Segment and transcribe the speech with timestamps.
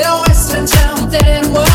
[0.00, 1.69] The Western town, and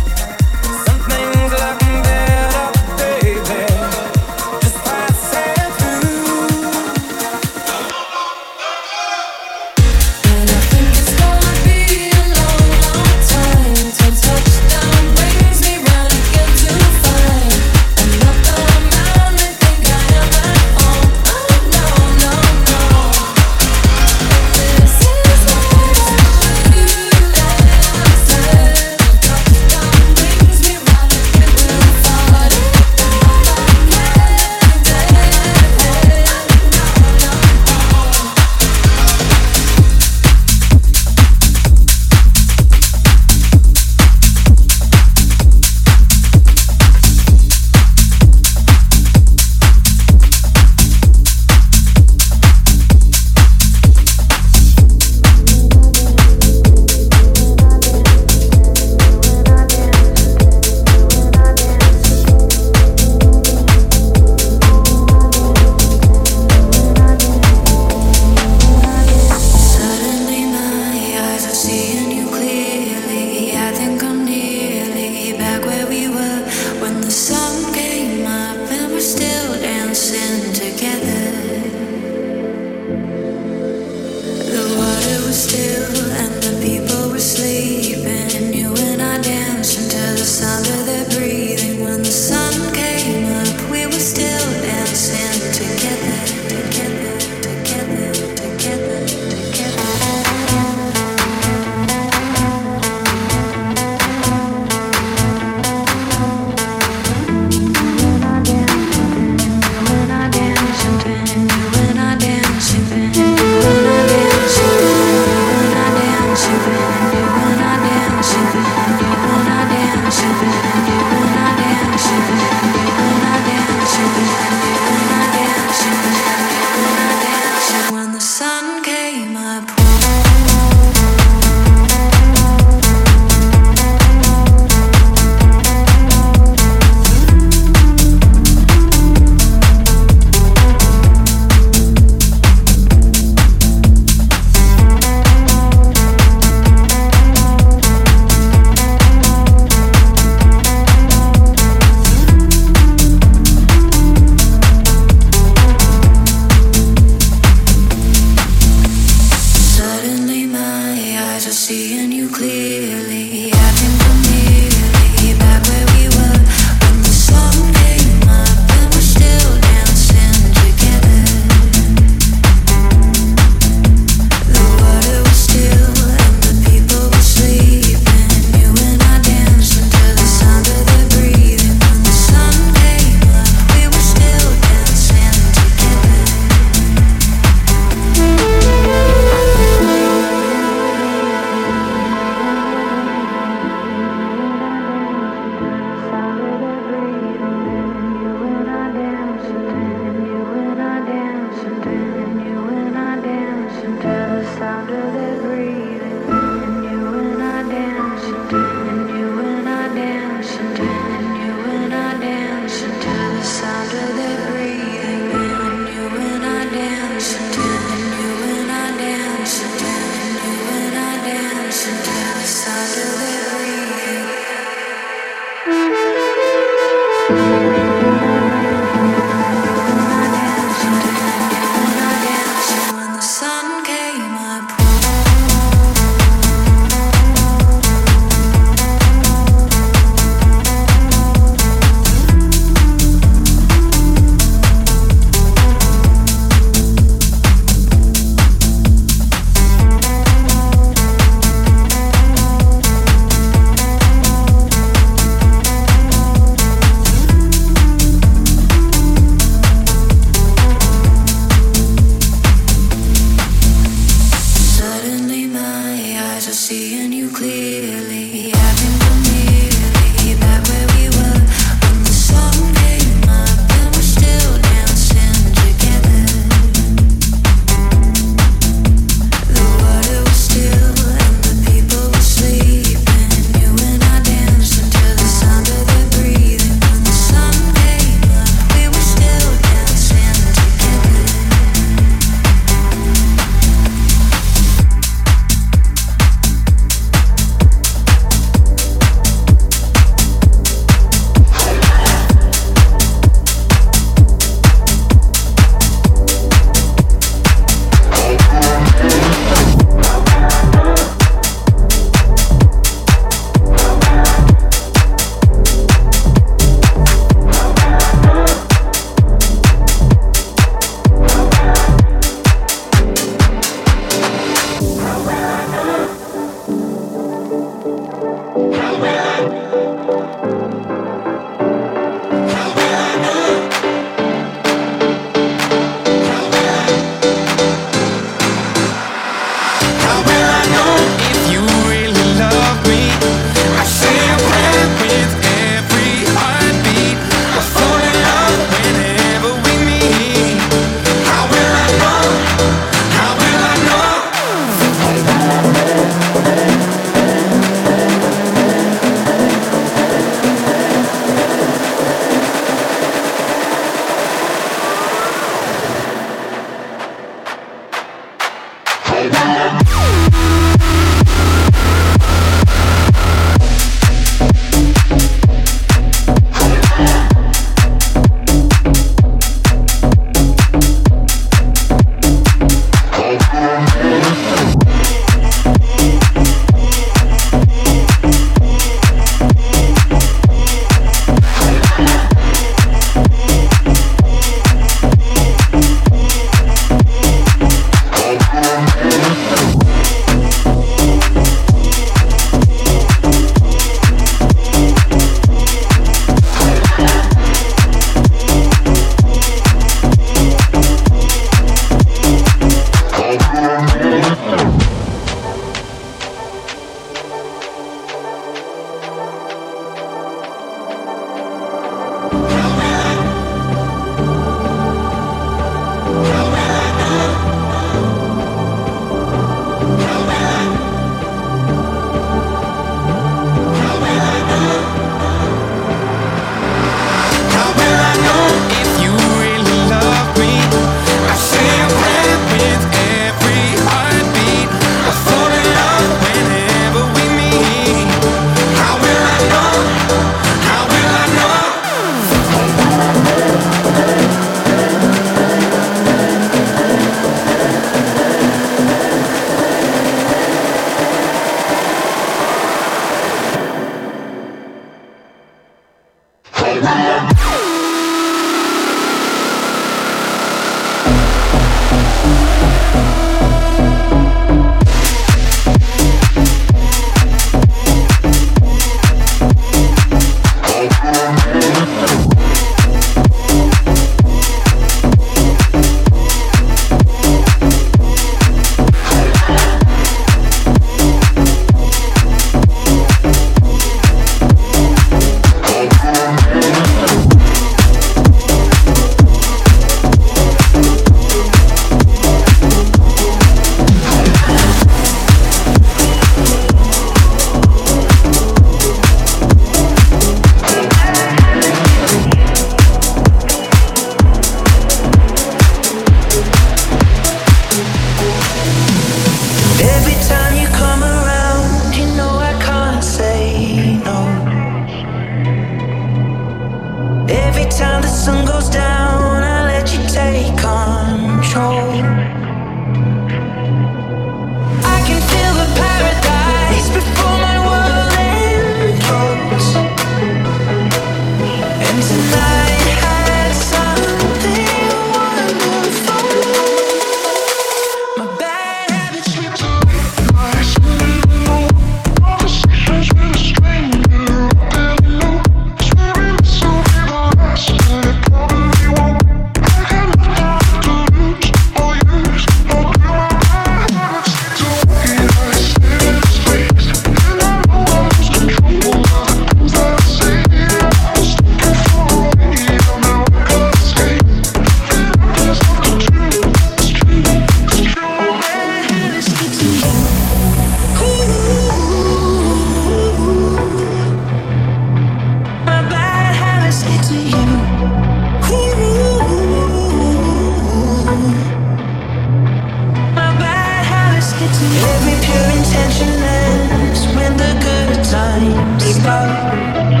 [598.91, 600.00] sky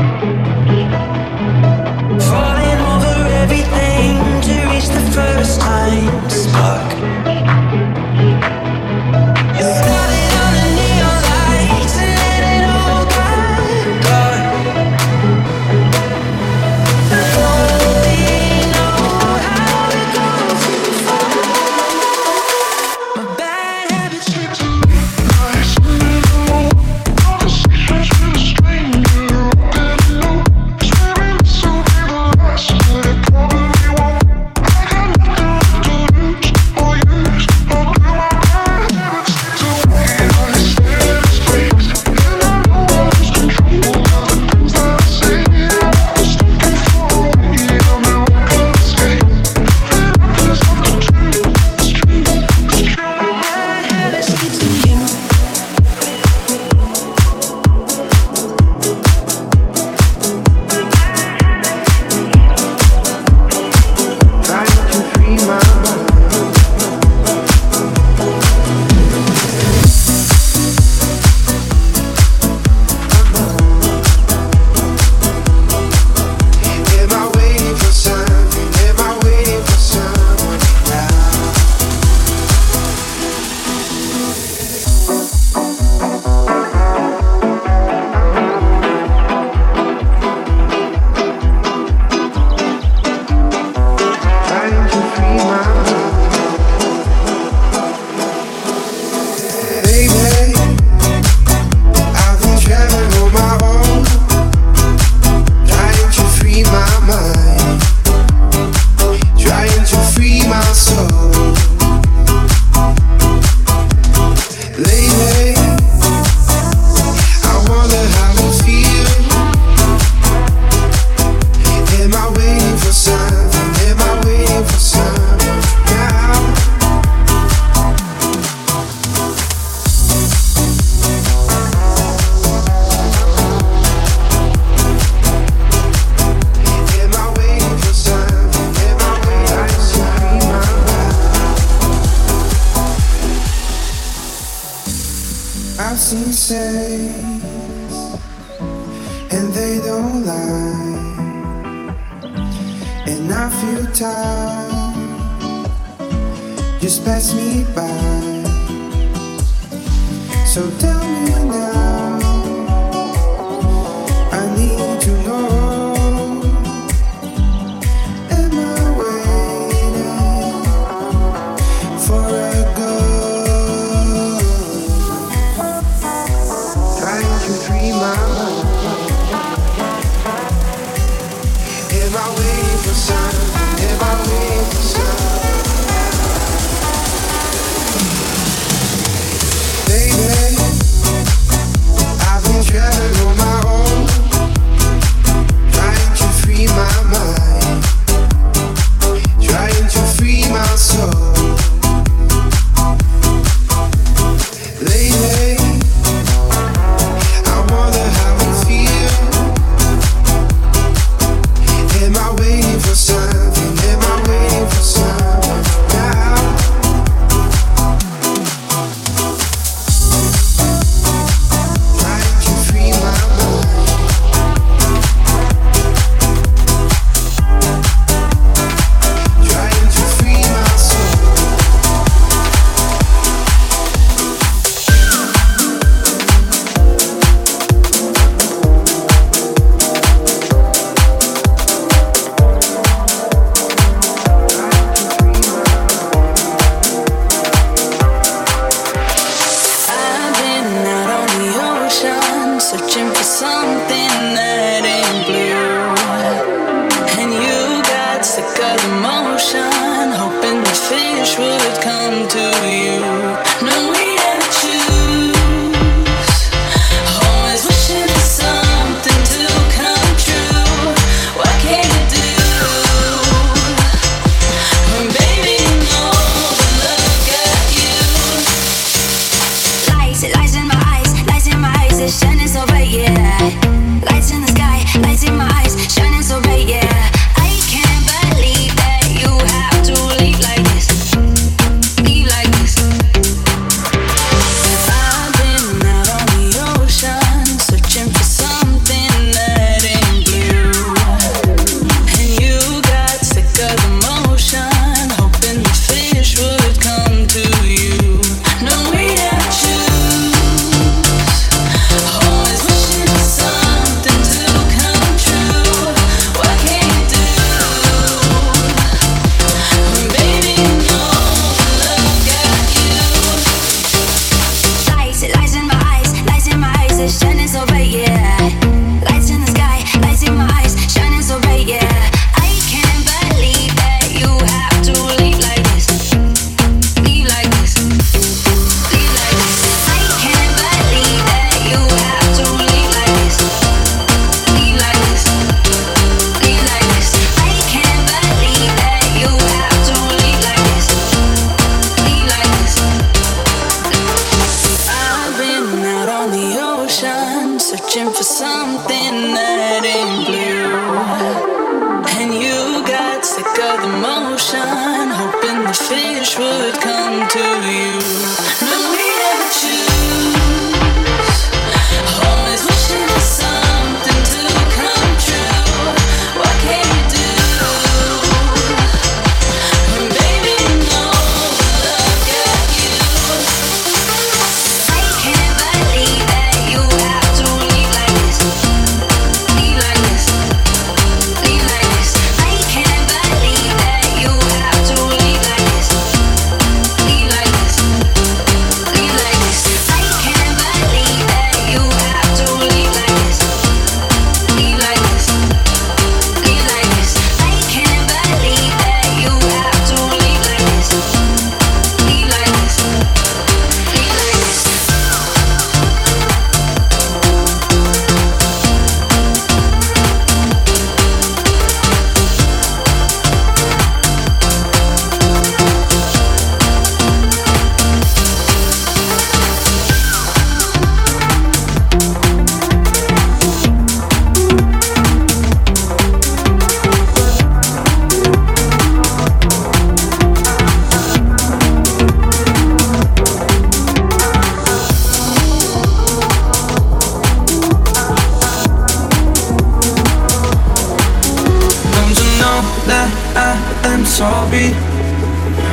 [454.21, 454.69] sorry.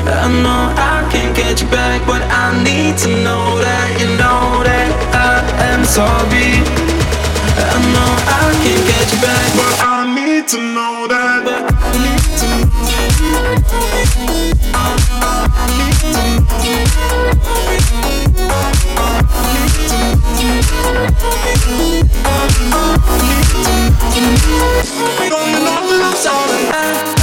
[0.09, 4.65] I know I can't get you back, but I need to know that you know
[4.69, 5.35] that I
[5.69, 6.65] am sorry.
[7.61, 11.39] I know I can't get you back, but I need to know that.
[11.45, 12.49] But I need to.
[14.75, 15.45] I, I,
[26.75, 27.18] I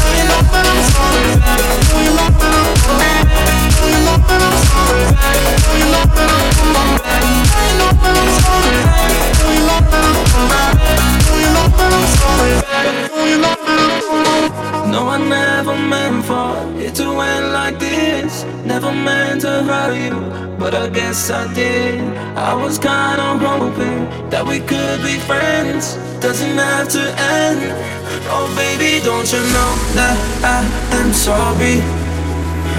[14.92, 18.46] No, I never meant for it to end like this.
[18.66, 20.16] Never meant to hurt you,
[20.58, 22.02] but I guess I did.
[22.38, 25.98] I was kinda hoping that we could be friends.
[26.20, 27.04] Doesn't have to
[27.40, 27.62] end.
[28.30, 30.60] Oh, baby, don't you know that I
[31.00, 31.78] am sorry?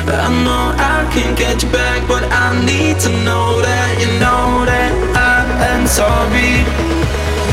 [0.09, 4.65] I know I can get you back, but I need to know that you know
[4.65, 7.06] that I am sorry.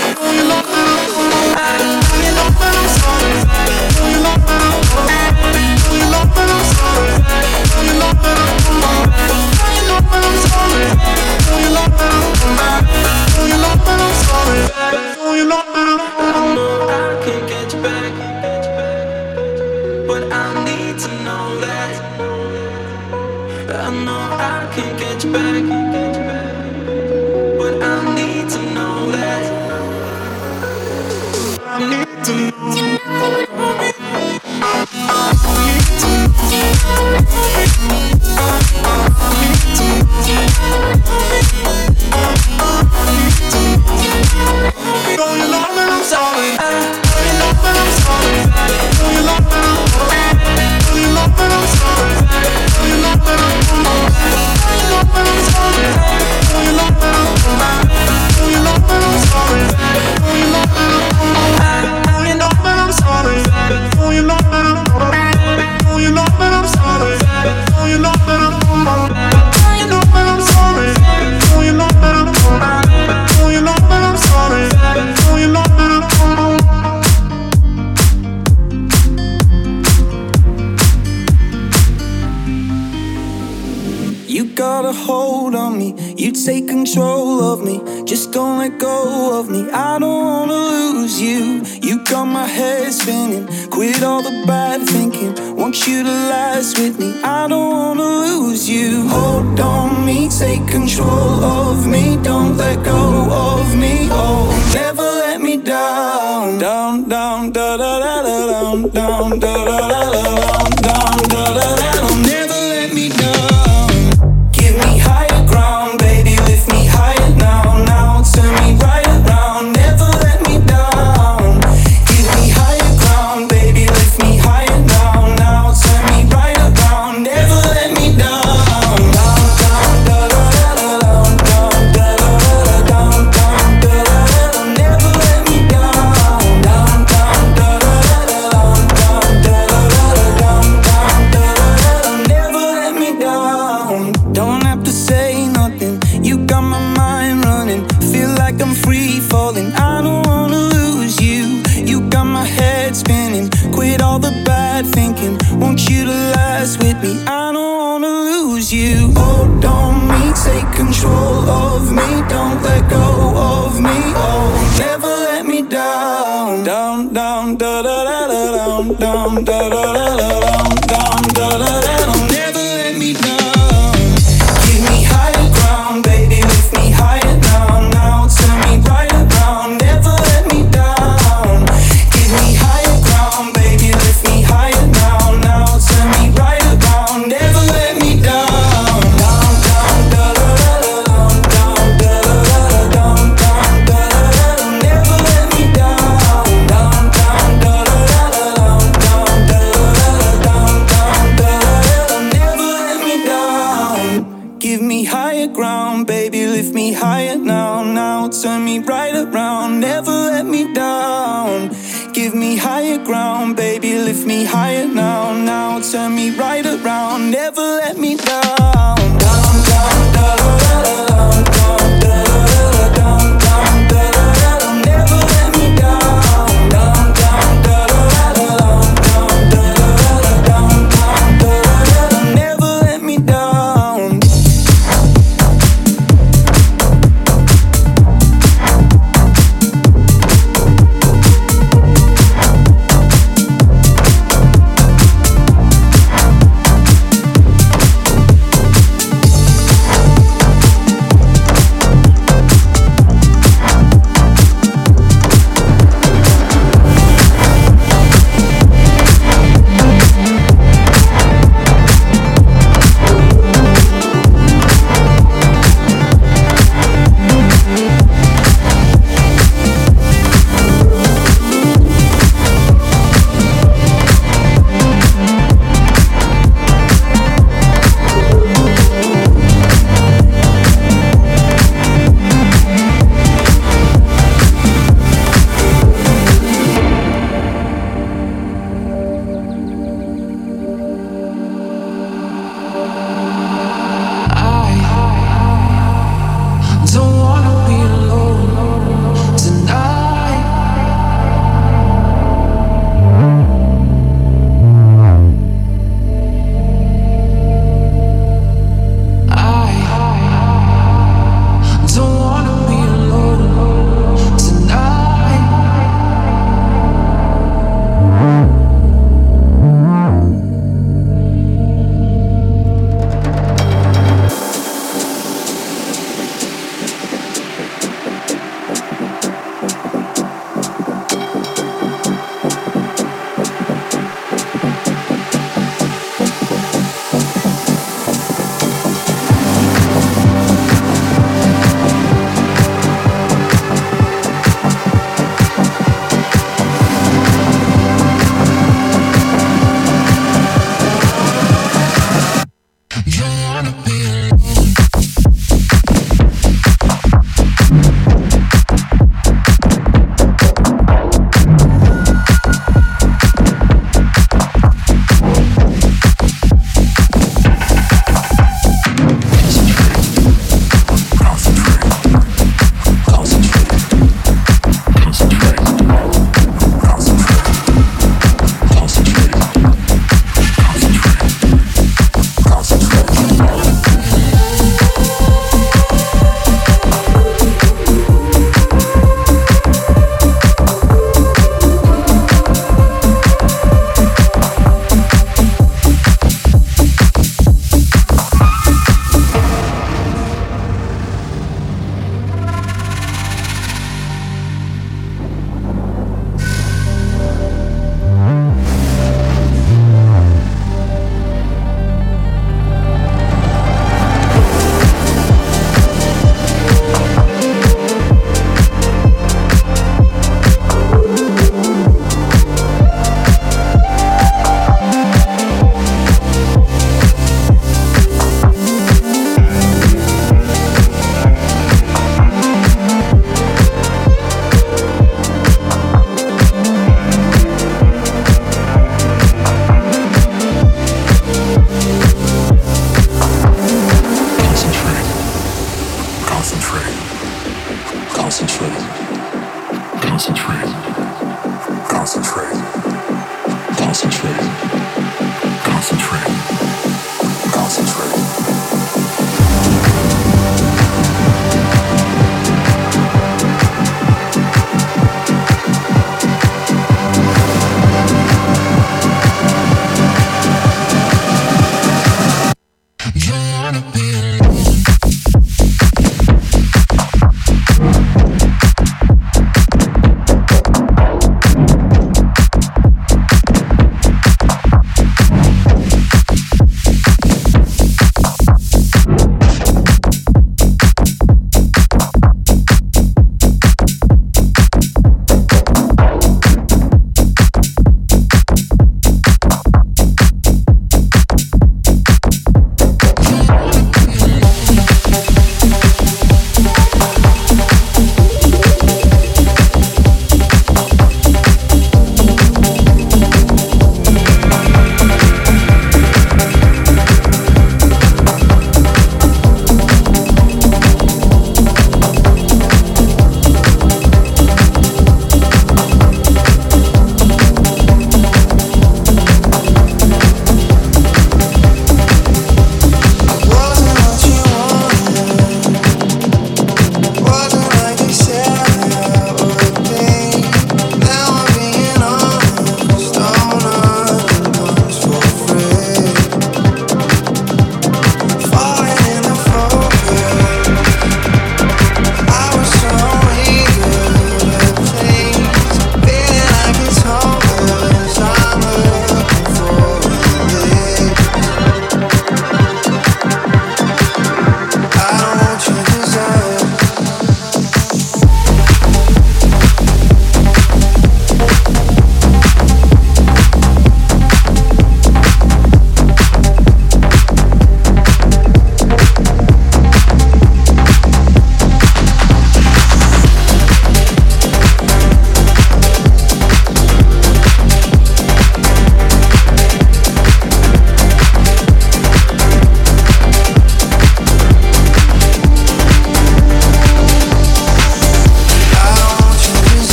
[0.00, 0.77] Love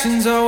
[0.00, 0.39] actions always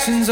[0.00, 0.29] 轻松。